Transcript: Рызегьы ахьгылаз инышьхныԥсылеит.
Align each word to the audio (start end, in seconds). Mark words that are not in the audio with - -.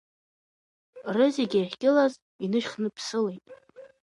Рызегьы 1.15 1.59
ахьгылаз 1.63 2.13
инышьхныԥсылеит. 2.43 3.45